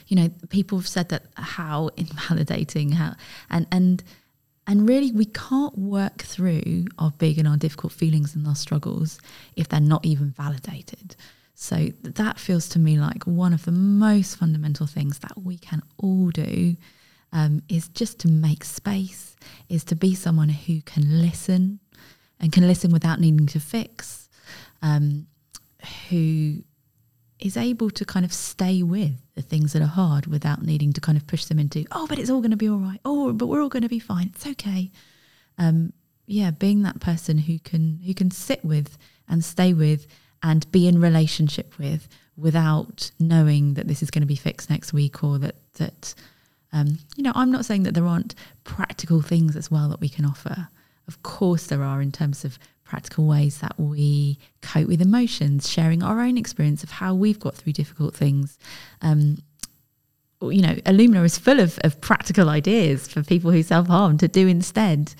[0.09, 3.14] you know people have said that how invalidating how
[3.48, 4.03] and and
[4.66, 9.18] and really, we can't work through our big and our difficult feelings and our struggles
[9.57, 11.16] if they're not even validated.
[11.55, 15.83] So that feels to me like one of the most fundamental things that we can
[15.98, 16.77] all do
[17.33, 19.37] um, is just to make space,
[19.68, 21.81] is to be someone who can listen
[22.38, 24.29] and can listen without needing to fix,
[24.83, 25.27] um,
[26.09, 26.62] who
[27.44, 31.00] is able to kind of stay with the things that are hard without needing to
[31.00, 33.00] kind of push them into, oh, but it's all going to be all right.
[33.05, 34.31] Oh, but we're all going to be fine.
[34.35, 34.90] It's okay.
[35.59, 35.92] Um,
[36.26, 38.96] yeah, being that person who can who can sit with
[39.28, 40.07] and stay with
[40.42, 44.92] and be in relationship with without knowing that this is going to be fixed next
[44.92, 46.14] week or that that
[46.72, 50.09] um, you know, I'm not saying that there aren't practical things as well that we
[50.09, 50.68] can offer.
[51.07, 52.59] Of course, there are in terms of
[52.92, 57.55] practical ways that we cope with emotions, sharing our own experience of how we've got
[57.55, 58.59] through difficult things.
[59.00, 59.38] Um,
[60.42, 64.28] you know, Illumina is full of, of practical ideas for people who self harm to
[64.28, 65.14] do instead.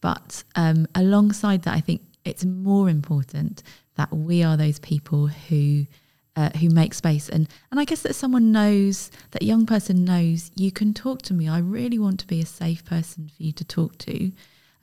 [0.00, 3.62] But um, alongside that, I think it's more important
[3.94, 5.86] that we are those people who
[6.34, 10.50] uh, who make space and and I guess that someone knows that young person knows
[10.56, 11.48] you can talk to me.
[11.48, 14.32] I really want to be a safe person for you to talk to.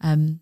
[0.00, 0.40] Um,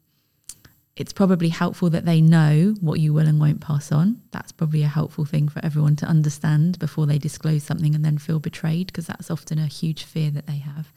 [0.99, 4.21] it's probably helpful that they know what you will and won't pass on.
[4.33, 8.19] That's probably a helpful thing for everyone to understand before they disclose something and then
[8.19, 10.93] feel betrayed, because that's often a huge fear that they have.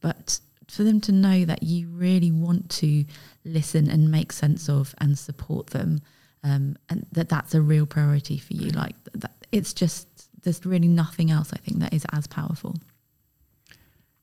[0.00, 3.04] But for them to know that you really want to
[3.44, 6.00] listen and make sense of and support them,
[6.42, 8.70] um, and that that's a real priority for you.
[8.70, 10.08] Like that, it's just
[10.42, 12.76] there's really nothing else I think that is as powerful.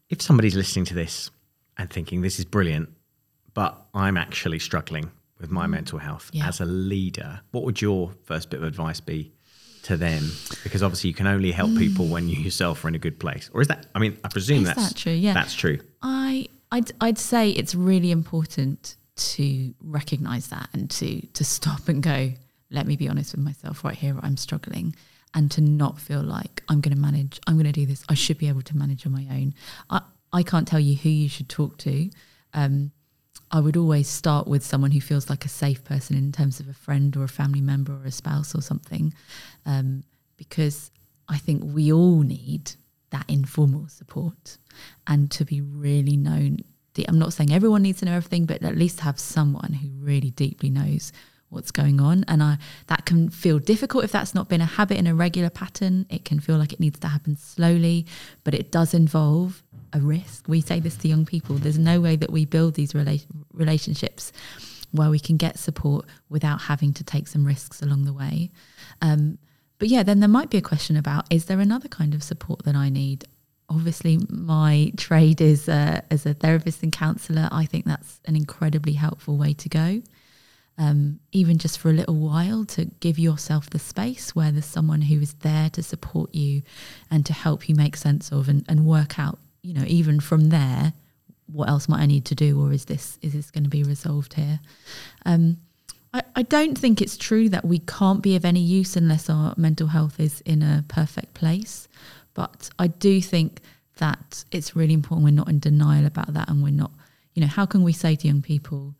[0.10, 1.30] If somebody's listening to this
[1.78, 2.90] and thinking this is brilliant,
[3.54, 5.72] but I'm actually struggling with my mm.
[5.72, 6.48] mental health yeah.
[6.48, 9.34] as a leader, what would your first bit of advice be
[9.84, 10.24] to them?
[10.64, 11.78] Because obviously you can only help mm.
[11.78, 13.50] people when you yourself are in a good place.
[13.54, 13.88] Or is that?
[13.94, 15.14] I mean, I presume is that's that true.
[15.14, 15.80] Yeah, that's true.
[16.02, 22.02] I I'd, I'd say it's really important to recognize that and to to stop and
[22.02, 22.34] go.
[22.72, 24.18] Let me be honest with myself right here.
[24.24, 24.96] I'm struggling
[25.34, 28.04] and to not feel like I'm going to manage, I'm going to do this.
[28.10, 29.54] I should be able to manage on my own.
[29.90, 32.10] I, I can't tell you who you should talk to.
[32.54, 32.92] Um,
[33.54, 36.68] I would always start with someone who feels like a safe person in terms of
[36.68, 39.14] a friend or a family member or a spouse or something,
[39.68, 40.04] um,
[40.38, 40.90] because
[41.30, 42.72] I think we all need
[43.12, 44.58] that informal support
[45.06, 46.62] and to be really known.
[47.08, 50.32] I'm not saying everyone needs to know everything, but at least have someone who really
[50.32, 51.14] deeply knows
[51.50, 54.98] what's going on and I, that can feel difficult if that's not been a habit
[54.98, 58.08] in a regular pattern it can feel like it needs to happen slowly
[58.44, 59.62] but it does involve
[59.94, 60.48] a risk.
[60.48, 61.58] We say this to young people.
[61.58, 64.32] There's no way that we build these rela- relationships
[64.92, 68.52] where we can get support without having to take some risks along the way.
[69.02, 69.40] Um,
[69.80, 72.64] but yeah, then there might be a question about is there another kind of support
[72.64, 73.26] that I need?
[73.70, 77.50] Obviously, my trade is uh, as a therapist and counsellor.
[77.52, 80.02] I think that's an incredibly helpful way to go.
[80.78, 85.02] Um, even just for a little while to give yourself the space where there's someone
[85.02, 86.64] who is there to support you
[87.12, 90.50] and to help you make sense of and, and work out you know, even from
[90.50, 90.94] there,
[91.52, 93.84] what else might I need to do, or is this is this going to be
[93.84, 94.60] resolved here?
[95.26, 95.58] Um,
[96.14, 99.54] I, I don't think it's true that we can't be of any use unless our
[99.58, 101.88] mental health is in a perfect place,
[102.34, 103.62] but I do think
[103.98, 106.92] that it's really important we're not in denial about that, and we're not,
[107.34, 108.96] you know, how can we say to young people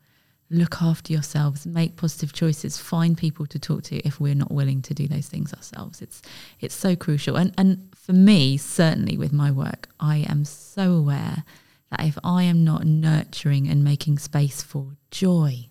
[0.50, 4.82] look after yourselves, make positive choices, find people to talk to if we're not willing
[4.82, 6.02] to do those things ourselves.
[6.02, 6.22] It's
[6.60, 7.36] it's so crucial.
[7.36, 11.44] And and for me, certainly with my work, I am so aware
[11.90, 15.68] that if I am not nurturing and making space for joy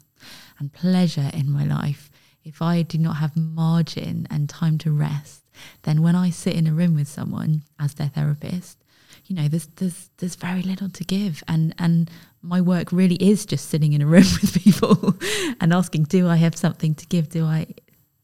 [0.60, 2.10] and pleasure in my life,
[2.44, 5.44] if I do not have margin and time to rest,
[5.84, 8.83] then when I sit in a room with someone as their therapist,
[9.26, 12.10] you know, there's there's there's very little to give, and and
[12.42, 15.16] my work really is just sitting in a room with people
[15.62, 17.30] and asking, do I have something to give?
[17.30, 17.68] Do I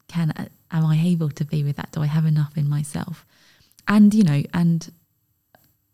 [0.07, 1.91] can am I able to be with that?
[1.91, 3.25] Do I have enough in myself?
[3.87, 4.91] And you know, and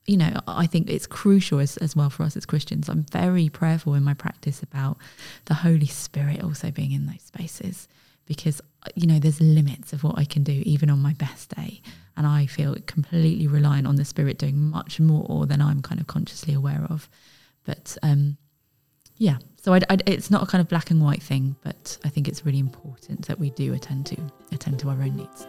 [0.05, 2.89] you know, I think it's crucial as, as well for us as Christians.
[2.89, 4.97] I'm very prayerful in my practice about
[5.45, 7.87] the Holy Spirit also being in those spaces
[8.25, 8.61] because,
[8.95, 11.81] you know, there's limits of what I can do even on my best day.
[12.17, 16.07] And I feel completely reliant on the Spirit doing much more than I'm kind of
[16.07, 17.09] consciously aware of.
[17.65, 18.37] But um,
[19.17, 22.09] yeah, so I, I, it's not a kind of black and white thing, but I
[22.09, 24.17] think it's really important that we do attend to
[24.51, 25.47] attend to our own needs.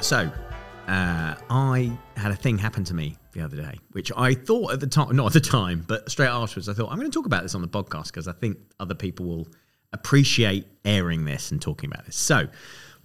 [0.00, 0.30] So,
[0.86, 4.80] uh, I had a thing happen to me the other day, which I thought at
[4.80, 7.26] the time, not at the time, but straight afterwards, I thought I'm going to talk
[7.26, 9.48] about this on the podcast because I think other people will
[9.92, 12.16] appreciate airing this and talking about this.
[12.16, 12.48] So,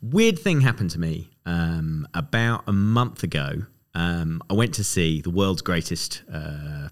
[0.01, 3.63] weird thing happened to me um, about a month ago.
[3.95, 6.89] Um, I went to see the world's greatest uh,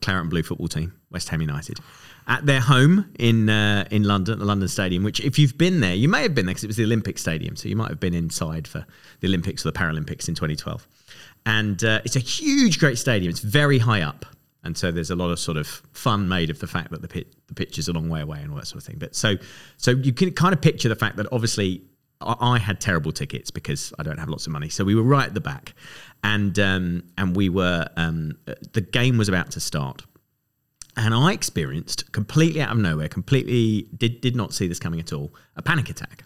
[0.00, 1.78] claret and blue football team, West Ham United
[2.26, 5.02] at their home in uh, in London, the London Stadium.
[5.02, 7.18] Which, if you've been there, you may have been there because it was the Olympic
[7.18, 8.86] Stadium, so you might have been inside for
[9.22, 10.86] the Olympics or the Paralympics in 2012.
[11.46, 13.30] And uh, it's a huge, great stadium.
[13.30, 14.26] It's very high up,
[14.62, 17.08] and so there's a lot of sort of fun made of the fact that the
[17.08, 18.98] pit, the pitch is a long way away and all that sort of thing.
[18.98, 19.36] But so
[19.76, 21.82] so you can kind of picture the fact that obviously
[22.20, 24.68] I had terrible tickets because I don't have lots of money.
[24.68, 25.74] So we were right at the back,
[26.22, 28.38] and um, and we were um,
[28.72, 30.02] the game was about to start,
[30.96, 35.12] and I experienced completely out of nowhere, completely did did not see this coming at
[35.12, 36.24] all, a panic attack.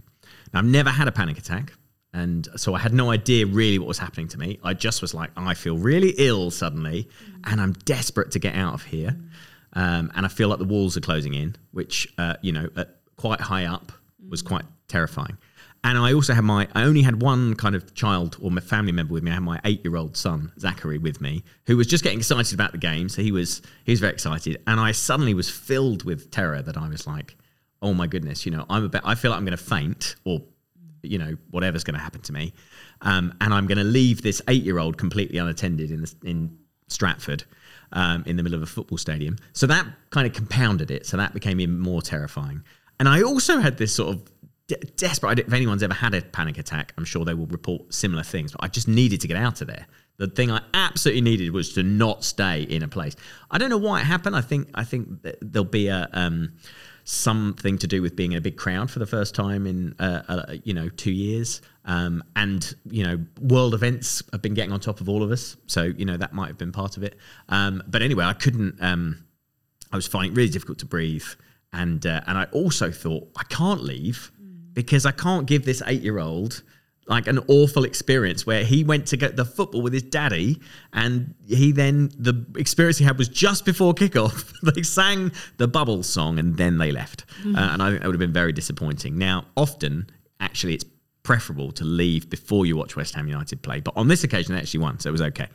[0.53, 1.73] Now I've never had a panic attack,
[2.17, 4.59] and so I had no idea really what was happening to me.
[4.65, 7.09] I just was like, I feel really ill suddenly,
[7.45, 9.15] and I'm desperate to get out of here,
[9.75, 12.69] um, and I feel like the walls are closing in, which uh, you know,
[13.17, 13.93] quite high up
[14.29, 15.37] was quite terrifying.
[15.85, 18.91] And I also had my, I only had one kind of child or my family
[18.91, 19.31] member with me.
[19.31, 22.55] I had my eight year old son, Zachary, with me, who was just getting excited
[22.55, 23.09] about the game.
[23.09, 24.61] So he was, he was very excited.
[24.67, 27.37] And I suddenly was filled with terror that I was like,
[27.83, 30.41] oh my goodness, you know, I'm about, I feel like I'm going to faint or,
[31.03, 32.53] you know, whatever's going to happen to me.
[33.03, 36.59] Um, and I'm going to leave this eight year old completely unattended in, the, in
[36.89, 37.45] Stratford.
[37.93, 39.37] Um, in the middle of a football stadium.
[39.53, 41.07] So that kind of compounded it.
[41.07, 42.65] So that became even more terrifying.
[42.99, 44.31] And I also had this sort of
[44.67, 45.39] de- desperate.
[45.39, 48.53] If anyone's ever had a panic attack, I'm sure they will report similar things.
[48.53, 49.87] But I just needed to get out of there.
[50.19, 53.17] The thing I absolutely needed was to not stay in a place.
[53.51, 54.35] I don't know why it happened.
[54.35, 55.09] I think I think
[55.43, 56.55] there'll be a um,
[57.07, 60.23] something to do with being in a big crowd for the first time in uh,
[60.29, 64.81] uh, you know two years, um, and you know world events have been getting on
[64.81, 65.57] top of all of us.
[65.67, 67.17] So you know that might have been part of it.
[67.49, 68.83] Um, but anyway, I couldn't.
[68.83, 69.25] Um,
[69.93, 71.25] I was finding it really difficult to breathe,
[71.73, 74.33] and uh, and I also thought I can't leave
[74.73, 76.63] because I can't give this eight year old
[77.07, 80.61] like an awful experience where he went to get the football with his daddy
[80.93, 86.03] and he then the experience he had was just before kickoff they sang the bubble
[86.03, 87.57] song and then they left mm-hmm.
[87.57, 90.09] uh, and i think that would have been very disappointing now often
[90.41, 90.85] actually it's
[91.23, 94.61] preferable to leave before you watch west ham united play but on this occasion they
[94.61, 95.49] actually won so it was okay.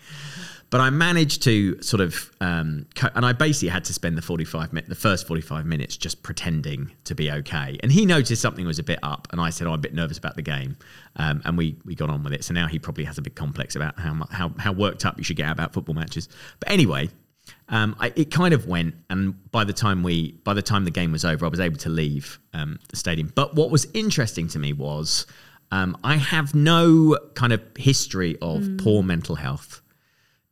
[0.71, 4.21] But I managed to sort of, um, co- and I basically had to spend the
[4.21, 7.77] forty-five minutes, the first forty-five minutes, just pretending to be okay.
[7.83, 9.93] And he noticed something was a bit up, and I said, oh, "I'm a bit
[9.93, 10.77] nervous about the game,"
[11.17, 12.45] um, and we we got on with it.
[12.45, 15.25] So now he probably has a big complex about how how how worked up you
[15.25, 16.29] should get about football matches.
[16.61, 17.09] But anyway,
[17.67, 20.91] um, I, it kind of went, and by the time we, by the time the
[20.91, 23.33] game was over, I was able to leave um, the stadium.
[23.35, 25.27] But what was interesting to me was
[25.71, 28.81] um, I have no kind of history of mm.
[28.81, 29.80] poor mental health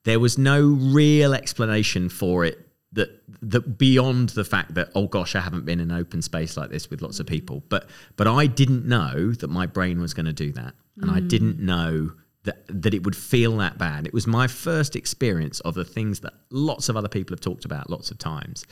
[0.10, 5.36] there was no real explanation for it that that beyond the fact that oh gosh
[5.36, 7.64] I haven't been in an open space like this with lots of people.
[7.70, 10.74] But but I didn't know that my brain was going to do that.
[10.98, 11.16] And mm.
[11.16, 12.12] I didn't know
[12.44, 14.08] that that it would feel that bad.
[14.08, 17.66] It was my first experience of the things that lots of other people have talked
[17.66, 18.66] about lots of times.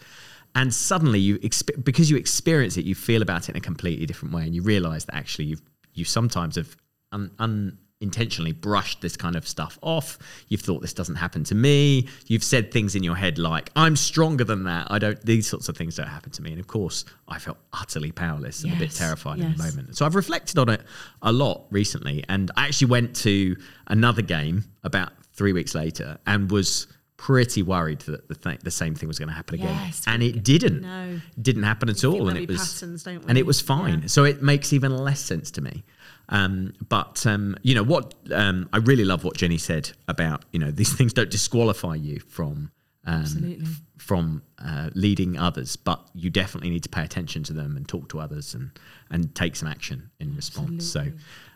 [0.56, 4.08] And suddenly you exp- because you experience it you feel about it in a completely
[4.08, 4.43] different way.
[4.43, 5.62] And you realize that actually you've
[5.93, 6.76] you sometimes have
[7.12, 10.19] un, un intentionally brushed this kind of stuff off.
[10.47, 12.07] You've thought this doesn't happen to me.
[12.27, 14.88] You've said things in your head like, I'm stronger than that.
[14.91, 16.51] I don't, these sorts of things don't happen to me.
[16.51, 19.47] And of course, I felt utterly powerless and yes, a bit terrified yes.
[19.47, 19.97] in the moment.
[19.97, 20.81] So I've reflected on it
[21.21, 22.23] a lot recently.
[22.29, 23.56] And I actually went to
[23.87, 26.87] another game about three weeks later and was
[27.17, 29.75] pretty worried that the, th- the same thing was going to happen again.
[29.85, 30.81] Yes, and it didn't.
[30.81, 31.19] no.
[31.41, 32.29] Didn't happen at all.
[32.29, 34.02] And it was patterns, and it was fine.
[34.02, 34.08] Yeah.
[34.08, 35.83] So it makes even less sense to me.
[36.30, 38.13] Um, but um, you know what?
[38.34, 42.19] Um, I really love what Jenny said about you know these things don't disqualify you
[42.19, 42.71] from
[43.06, 47.78] um, f- from uh, leading others, but you definitely need to pay attention to them
[47.78, 48.71] and talk to others and
[49.10, 50.86] and take some action in response.
[50.92, 51.08] So.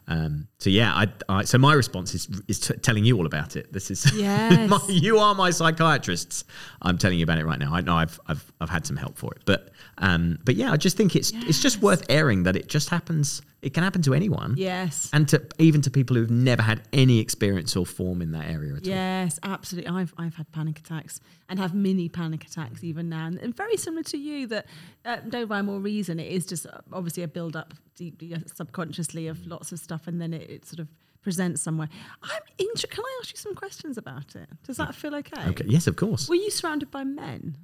[0.08, 3.56] Um, so yeah, I, I so my response is is t- telling you all about
[3.56, 3.72] it.
[3.72, 4.68] This is Yes.
[4.70, 6.44] my, you are my psychiatrists.
[6.82, 7.74] I'm telling you about it right now.
[7.74, 9.70] I know I've I've I've had some help for it, but
[10.00, 13.42] um, but yeah, I just think it's it's just worth airing that it just happens.
[13.62, 14.56] It can happen to anyone.
[14.58, 15.10] Yes.
[15.14, 18.74] and to even to people who've never had any experience or form in that area
[18.74, 18.88] at all.
[18.94, 19.90] Yes, absolutely.
[19.90, 23.78] I've I've had panic attacks and have mini panic attacks even now, and, and very
[23.78, 24.48] similar to you.
[24.48, 24.66] That
[25.06, 26.20] uh, no rhyme or reason.
[26.20, 30.08] It is just uh, obviously a build up deeply uh, subconsciously of lots of stuff,
[30.08, 30.88] and then it, it sort of
[31.22, 31.90] presents somewhere.
[32.24, 34.50] I'm inter- Can I ask you some questions about it?
[34.66, 35.50] Does that feel okay?
[35.50, 35.66] Okay.
[35.68, 36.28] Yes, of course.
[36.28, 37.58] Were you surrounded by men?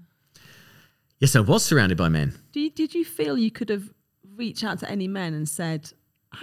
[1.20, 2.36] Yes, I was surrounded by men.
[2.54, 3.91] You, did you feel you could have
[4.38, 5.91] reached out to any men and said,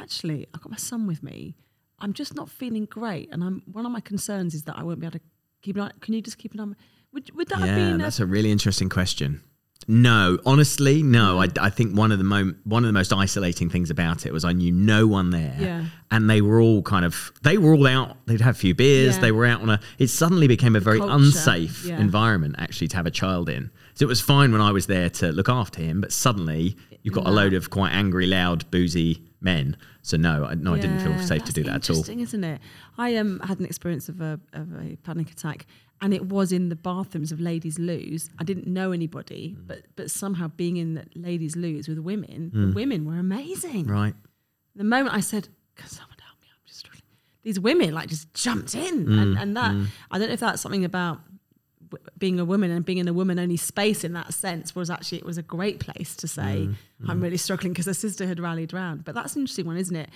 [0.01, 1.57] "Actually, I've got my son with me.
[1.99, 5.01] I'm just not feeling great, and I'm one of my concerns is that I won't
[5.01, 5.25] be able to
[5.63, 5.91] keep an eye.
[6.01, 6.63] Can you just keep an eye?
[6.65, 6.77] on me?"
[7.13, 7.99] Would would that have Yeah, been?
[7.99, 9.41] that's a, a really interesting question.
[9.87, 11.41] No, honestly, no.
[11.41, 14.33] I, I think one of the mo- one of the most isolating things about it
[14.33, 15.85] was I knew no one there, Yeah.
[16.11, 18.17] and they were all kind of they were all out.
[18.27, 19.17] They'd have a few beers.
[19.17, 19.21] Yeah.
[19.21, 19.81] They were out on a.
[19.99, 22.01] It suddenly became a very culture, unsafe yeah.
[22.01, 23.71] environment actually to have a child in.
[23.95, 27.15] So it was fine when I was there to look after him, but suddenly you've
[27.15, 29.77] got a load of quite angry, loud, boozy men.
[30.03, 31.97] So no, I, no, I didn't feel safe to do that at all.
[31.97, 32.61] Interesting, isn't it?
[32.99, 35.67] I um, had an experience of a, of a panic attack,
[36.03, 38.29] and it was in the bathrooms of ladies' loos.
[38.39, 39.67] I didn't know anybody, Mm.
[39.67, 43.87] but but somehow being in the ladies' loos with women, the women were amazing.
[43.87, 44.15] Right.
[44.75, 46.49] The moment I said, "Can someone help me?
[46.53, 47.03] I'm just struggling,"
[47.43, 49.73] these women like just jumped in, Mm, and, and that
[50.11, 51.21] I don't know if that's something about
[52.19, 55.19] being a woman and being in a woman only space in that sense was actually
[55.19, 56.69] it was a great place to say
[57.03, 59.05] Mm, I'm really struggling because the sister had rallied round.
[59.05, 60.09] But that's an interesting one, isn't it?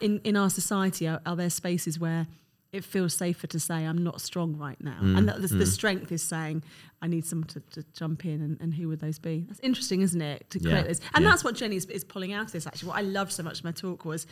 [0.00, 2.26] In in our society, are, are there spaces where
[2.70, 5.64] it feels safer to say I'm not strong right now, Mm, and that the, the
[5.66, 6.62] strength is saying
[7.00, 9.44] I need someone to, to jump in, and, and who would those be?
[9.48, 10.50] That's interesting, isn't it?
[10.50, 11.30] To Yeah, create this, and yeah.
[11.30, 12.66] that's what Jenny is, is pulling out of this.
[12.66, 14.26] Actually, what I loved so much in my talk was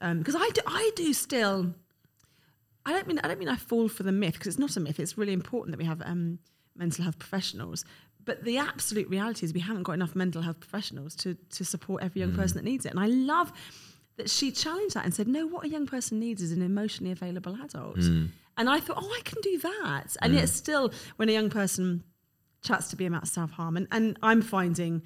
[0.00, 1.74] because I do I do still.
[2.86, 4.80] I don't mean I don't mean I fall for the myth because it's not a
[4.80, 5.00] myth.
[5.00, 6.38] It's really important that we have um,
[6.76, 7.84] mental health professionals.
[8.24, 12.02] But the absolute reality is we haven't got enough mental health professionals to to support
[12.02, 12.40] every young hmm.
[12.40, 12.90] person that needs it.
[12.92, 13.52] And I love
[14.16, 17.12] that she challenged that and said, "No, what a young person needs is an emotionally
[17.12, 18.26] available adult." Hmm.
[18.56, 20.38] And I thought, "Oh, I can do that." And hmm.
[20.38, 22.04] yet, still, when a young person
[22.62, 25.02] chats to me about self harm, and, and I'm finding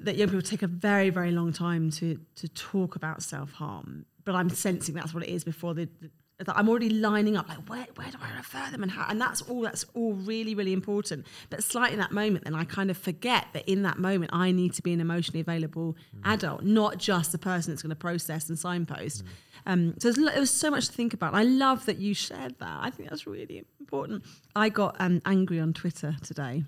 [0.00, 4.06] that young people take a very, very long time to to talk about self harm.
[4.24, 6.10] But I'm sensing that's what it is before the, the
[6.44, 9.20] that I'm already lining up like where where do I refer them and how and
[9.20, 11.26] that's all that's all really really important.
[11.50, 14.52] But slightly in that moment, then I kind of forget that in that moment I
[14.52, 18.48] need to be an emotionally available adult, not just the person that's going to process
[18.48, 19.24] and signpost.
[19.64, 21.34] Um, so there's, lo- there was so much to think about.
[21.34, 22.78] I love that you shared that.
[22.82, 24.24] I think that's really important.
[24.56, 26.64] I got um, angry on Twitter today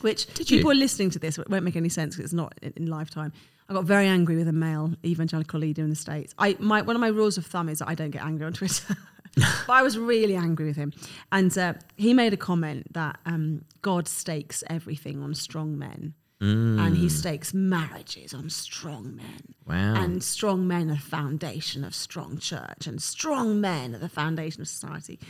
[0.00, 0.58] which Did you?
[0.58, 2.86] people are listening to this it won't make any sense because it's not in, in
[2.86, 3.32] lifetime.
[3.68, 6.34] I got very angry with a male evangelical leader in the states.
[6.38, 8.52] I my one of my rules of thumb is that I don't get angry on
[8.52, 8.96] Twitter.
[9.36, 10.92] but I was really angry with him,
[11.30, 16.96] and uh, he made a comment that um, God stakes everything on strong men, and
[16.96, 19.54] he stakes marriages on strong men.
[19.66, 20.02] Wow.
[20.02, 24.62] And strong men are the foundation of strong church, and strong men are the foundation
[24.62, 25.20] of society.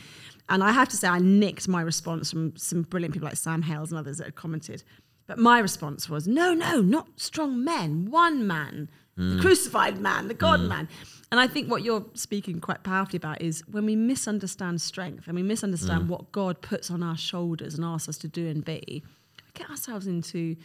[0.48, 3.62] And I have to say, I nicked my response from some brilliant people like Sam
[3.62, 4.82] Hales and others that had commented.
[5.28, 9.40] But my response was, no, no, not strong men, one man, the hmm.
[9.40, 10.68] crucified man, the God hmm.
[10.68, 10.88] man.
[11.30, 15.36] And I think what you're speaking quite powerfully about is when we misunderstand strength and
[15.36, 16.08] we misunderstand hmm.
[16.08, 19.04] what God puts on our shoulders and asks us to do and be,
[19.44, 20.56] we get ourselves into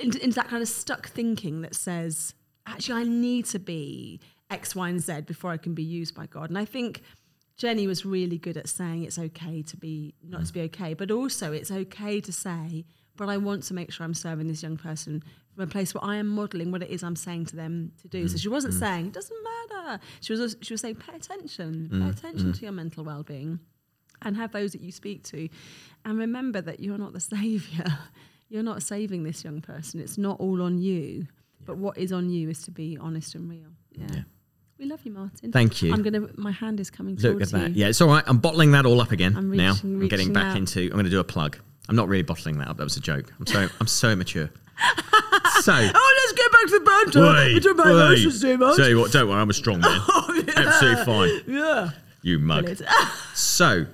[0.00, 2.34] into, into that kind of stuck thinking that says,
[2.66, 4.20] actually, I need to be
[4.50, 6.48] X, Y, and Z before I can be used by God.
[6.48, 7.02] And I think
[7.56, 11.10] Jenny was really good at saying it's okay to be not to be okay, but
[11.10, 12.84] also it's okay to say,
[13.16, 15.22] but I want to make sure I'm serving this young person
[15.54, 18.08] from a place where I am modeling what it is I'm saying to them to
[18.08, 18.28] do.
[18.28, 18.78] So mm, she wasn't mm.
[18.78, 20.00] saying it doesn't matter.
[20.20, 23.60] She was she was saying pay attention, pay mm, attention to your mental well-being
[24.22, 25.48] and have those that you speak to.
[26.04, 27.98] And remember that you're not the savior.
[28.48, 30.00] You're not saving this young person.
[30.00, 31.28] It's not all on you.
[31.64, 33.68] But what is on you is to be honest and real.
[33.92, 34.06] Yeah.
[34.12, 34.22] Yeah.
[34.78, 35.52] We love you, Martin.
[35.52, 35.92] Thank you.
[35.92, 37.70] I'm gonna my hand is coming Look at that.
[37.70, 37.82] you.
[37.82, 38.24] Yeah, it's all right.
[38.26, 39.74] I'm bottling that all up again I'm now.
[39.82, 40.56] I'm getting back out.
[40.56, 40.84] into.
[40.84, 41.58] I'm going to do a plug.
[41.88, 42.76] I'm not really bottling that up.
[42.76, 43.32] That was a joke.
[43.38, 43.68] I'm so.
[43.80, 44.50] I'm so immature.
[45.60, 45.72] so.
[45.72, 47.32] Oh, let's get back to the banter.
[47.32, 47.92] Wait, It's about wait.
[47.92, 48.76] emotions too much.
[48.76, 50.00] Tell you what, don't worry, I'm a strong man.
[50.56, 51.40] Absolutely fine.
[51.46, 51.90] Yeah.
[52.22, 52.64] You mug.
[52.64, 52.86] Brilliant.
[53.34, 53.86] So,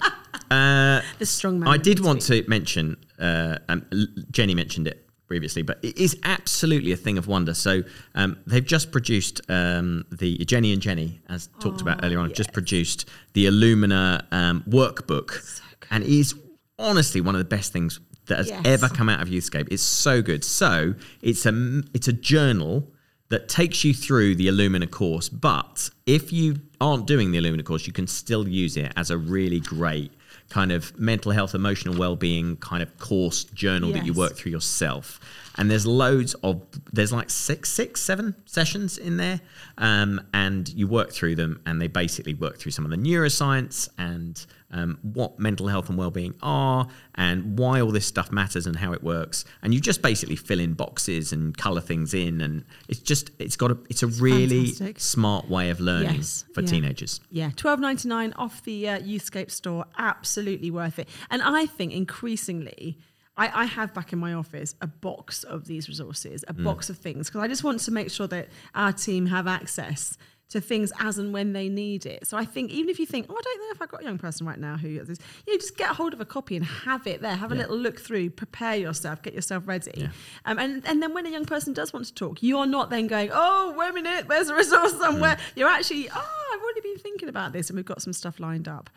[0.50, 1.68] uh, the strong man.
[1.68, 3.86] I did want to mention, uh, um,
[4.30, 7.54] Jenny mentioned it previously, but it is absolutely a thing of wonder.
[7.54, 7.82] So
[8.14, 12.36] um, they've just produced um, the Jenny and Jenny, as talked about earlier on, have
[12.36, 15.60] just produced the Illumina um, workbook,
[15.90, 16.34] and it is
[16.78, 18.62] honestly one of the best things that has Yes.
[18.64, 19.68] ever come out of Youthscape.
[19.70, 20.44] It's so good.
[20.44, 22.90] So it's a it's a journal
[23.28, 25.28] that takes you through the Illumina course.
[25.28, 29.18] But if you aren't doing the Illumina course, you can still use it as a
[29.18, 30.12] really great
[30.48, 35.18] kind of mental health, emotional well-being kind of course journal that you work through yourself.
[35.56, 36.62] And there's loads of
[36.92, 39.40] there's like six, six, seven sessions in there,
[39.78, 43.88] um, and you work through them, and they basically work through some of the neuroscience
[43.98, 48.76] and um, what mental health and well-being are, and why all this stuff matters and
[48.76, 49.44] how it works.
[49.62, 53.56] And you just basically fill in boxes and color things in, and it's just it's
[53.56, 55.00] got a it's a really fantastic.
[55.00, 56.66] smart way of learning Yes, for yeah.
[56.66, 57.20] teenagers.
[57.30, 59.84] Yeah, twelve ninety nine off the uh, Youthscape store.
[59.98, 61.08] Absolutely worth it.
[61.30, 62.98] And I think increasingly,
[63.36, 66.50] I, I have back in my office a box of these resources, Mm.
[66.60, 69.46] a box of things, because I just want to make sure that our team have
[69.46, 70.16] access
[70.48, 72.26] to things as and when they need it.
[72.26, 74.04] So I think even if you think, oh, I don't know if I've got a
[74.04, 76.54] young person right now who this, you know, just get a hold of a copy
[76.56, 77.34] and have it there.
[77.34, 77.62] Have a Yeah.
[77.62, 79.90] little look through, prepare yourself, get yourself ready.
[79.96, 80.08] Yeah.
[80.44, 83.08] Um, and, and then when a young person does want to talk, you're not then
[83.08, 85.34] going, oh, wait a minute, there's a resource somewhere.
[85.36, 85.40] Mm.
[85.56, 88.68] You're actually, oh, I've already been thinking about this and we've got some stuff lined
[88.68, 88.88] up.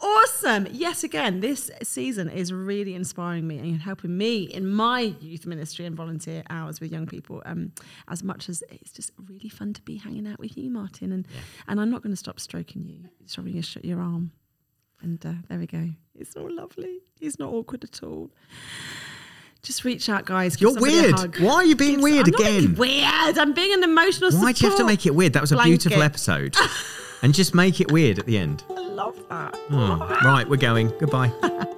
[0.00, 0.66] Awesome.
[0.70, 5.84] Yes, again, this season is really inspiring me and helping me in my youth ministry
[5.84, 7.72] and volunteer hours with young people um,
[8.08, 11.12] as much as it's just really fun to be hanging out with you, Martin.
[11.12, 11.26] And,
[11.66, 14.30] and I'm not going to stop stroking you, stroking your, sh- your arm.
[15.02, 15.90] And uh, there we go.
[16.14, 17.00] It's all lovely.
[17.20, 18.30] It's not awkward at all.
[19.62, 20.60] Just reach out, guys.
[20.60, 21.38] You're weird.
[21.40, 22.60] Why are you being weird I'm again?
[22.60, 23.38] being weird.
[23.38, 25.32] I'm being an emotional Why do you have to make it weird?
[25.32, 26.56] That was a beautiful episode.
[27.22, 28.64] and just make it weird at the end.
[28.70, 29.56] I love that.
[29.68, 30.00] Hmm.
[30.26, 30.92] Right, we're going.
[30.98, 31.32] Goodbye.